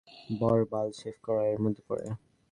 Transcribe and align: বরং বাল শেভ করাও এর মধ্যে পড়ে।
বরং 0.39 0.61
বাল 0.71 0.87
শেভ 0.99 1.15
করাও 1.25 1.47
এর 1.51 1.59
মধ্যে 1.63 1.81
পড়ে। 1.87 2.05